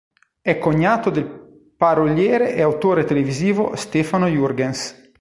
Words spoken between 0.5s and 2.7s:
cognato del paroliere e